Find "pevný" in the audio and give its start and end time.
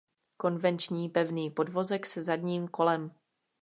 1.09-1.49